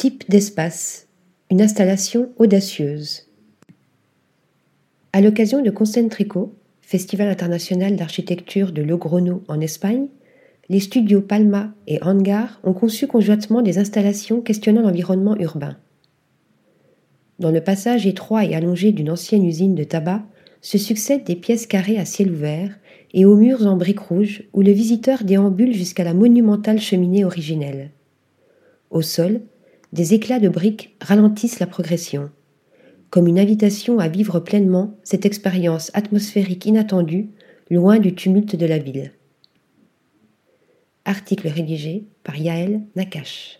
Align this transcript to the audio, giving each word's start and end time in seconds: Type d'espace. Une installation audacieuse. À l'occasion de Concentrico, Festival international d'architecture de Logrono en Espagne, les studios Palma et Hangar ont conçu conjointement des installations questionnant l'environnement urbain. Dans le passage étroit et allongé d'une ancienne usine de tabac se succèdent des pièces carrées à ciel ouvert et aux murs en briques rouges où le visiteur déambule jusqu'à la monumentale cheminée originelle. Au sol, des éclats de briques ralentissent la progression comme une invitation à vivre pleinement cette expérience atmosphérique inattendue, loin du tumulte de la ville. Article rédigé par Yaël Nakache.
Type 0.00 0.30
d'espace. 0.30 1.08
Une 1.50 1.60
installation 1.60 2.30
audacieuse. 2.38 3.28
À 5.12 5.20
l'occasion 5.20 5.60
de 5.60 5.68
Concentrico, 5.68 6.54
Festival 6.80 7.28
international 7.28 7.96
d'architecture 7.96 8.72
de 8.72 8.80
Logrono 8.80 9.44
en 9.46 9.60
Espagne, 9.60 10.06
les 10.70 10.80
studios 10.80 11.20
Palma 11.20 11.74
et 11.86 12.02
Hangar 12.02 12.62
ont 12.64 12.72
conçu 12.72 13.08
conjointement 13.08 13.60
des 13.60 13.76
installations 13.76 14.40
questionnant 14.40 14.80
l'environnement 14.80 15.36
urbain. 15.36 15.76
Dans 17.38 17.50
le 17.50 17.60
passage 17.60 18.06
étroit 18.06 18.46
et 18.46 18.54
allongé 18.54 18.92
d'une 18.92 19.10
ancienne 19.10 19.44
usine 19.44 19.74
de 19.74 19.84
tabac 19.84 20.22
se 20.62 20.78
succèdent 20.78 21.24
des 21.24 21.36
pièces 21.36 21.66
carrées 21.66 21.98
à 21.98 22.06
ciel 22.06 22.30
ouvert 22.30 22.78
et 23.12 23.26
aux 23.26 23.36
murs 23.36 23.66
en 23.66 23.76
briques 23.76 24.00
rouges 24.00 24.44
où 24.54 24.62
le 24.62 24.72
visiteur 24.72 25.24
déambule 25.24 25.74
jusqu'à 25.74 26.04
la 26.04 26.14
monumentale 26.14 26.80
cheminée 26.80 27.26
originelle. 27.26 27.90
Au 28.88 29.02
sol, 29.02 29.42
des 29.92 30.14
éclats 30.14 30.40
de 30.40 30.48
briques 30.48 30.96
ralentissent 31.00 31.60
la 31.60 31.66
progression 31.66 32.30
comme 33.10 33.26
une 33.26 33.40
invitation 33.40 33.98
à 33.98 34.08
vivre 34.08 34.38
pleinement 34.40 34.94
cette 35.02 35.26
expérience 35.26 35.90
atmosphérique 35.94 36.64
inattendue, 36.64 37.30
loin 37.68 37.98
du 37.98 38.14
tumulte 38.14 38.56
de 38.56 38.66
la 38.66 38.78
ville. 38.78 39.12
Article 41.04 41.48
rédigé 41.48 42.04
par 42.22 42.36
Yaël 42.36 42.82
Nakache. 42.94 43.58